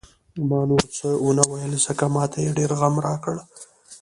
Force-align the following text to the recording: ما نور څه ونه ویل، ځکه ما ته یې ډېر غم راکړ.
ما 0.49 0.61
نور 0.69 0.83
څه 0.97 1.07
ونه 1.25 1.43
ویل، 1.51 1.73
ځکه 1.85 2.03
ما 2.15 2.23
ته 2.31 2.37
یې 2.45 2.51
ډېر 2.57 2.71
غم 2.79 2.95
راکړ. 3.05 3.35